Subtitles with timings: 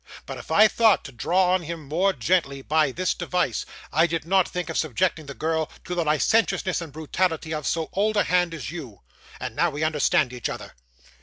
[0.25, 4.25] But if I thought to draw him on more gently by this device, I did
[4.25, 8.23] not think of subjecting the girl to the licentiousness and brutality of so old a
[8.23, 9.01] hand as you.
[9.39, 10.73] And now we understand each other.